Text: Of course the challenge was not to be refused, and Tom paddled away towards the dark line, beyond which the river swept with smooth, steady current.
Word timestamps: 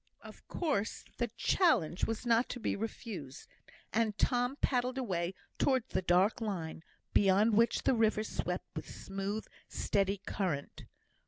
Of 0.23 0.47
course 0.47 1.05
the 1.17 1.27
challenge 1.37 2.05
was 2.05 2.25
not 2.25 2.49
to 2.49 2.59
be 2.59 2.75
refused, 2.75 3.47
and 3.93 4.17
Tom 4.17 4.55
paddled 4.55 4.97
away 4.97 5.35
towards 5.59 5.89
the 5.89 6.01
dark 6.01 6.41
line, 6.41 6.81
beyond 7.13 7.53
which 7.53 7.83
the 7.83 7.93
river 7.93 8.23
swept 8.23 8.65
with 8.75 8.89
smooth, 8.89 9.45
steady 9.69 10.19
current. 10.25 10.85